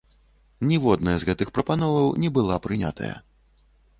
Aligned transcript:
Ніводная 0.69 1.13
з 1.23 1.27
гэтых 1.29 1.51
прапановаў 1.59 2.09
не 2.25 2.29
была 2.37 2.57
прынятая. 2.65 3.13